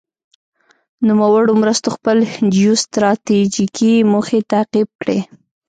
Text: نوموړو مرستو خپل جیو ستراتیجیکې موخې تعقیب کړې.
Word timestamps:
نوموړو 1.07 1.53
مرستو 1.61 1.89
خپل 1.95 2.17
جیو 2.53 2.73
ستراتیجیکې 2.83 3.93
موخې 4.11 4.39
تعقیب 4.51 4.89
کړې. 5.01 5.19